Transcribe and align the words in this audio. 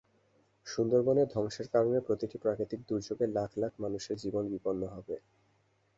সুন্দরবন 0.67 1.17
ধ্বংসের 1.33 1.67
কারণে 1.73 1.97
প্রতিটি 2.07 2.37
প্রাকৃতিক 2.37 2.79
দুর্যোগে 2.89 3.25
লাখ 3.37 3.49
লাখ 3.57 3.71
মানুষের 3.83 4.17
জীবন 4.17 4.43
বিপন্ন 4.53 4.81
হবে। 4.87 5.15